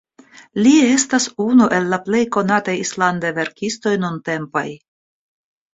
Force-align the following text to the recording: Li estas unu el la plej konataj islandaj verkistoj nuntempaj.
Li 0.63 0.71
estas 0.93 1.27
unu 1.45 1.67
el 1.81 1.85
la 1.91 2.01
plej 2.09 2.23
konataj 2.39 2.77
islandaj 2.87 3.35
verkistoj 3.39 3.95
nuntempaj. 4.07 4.69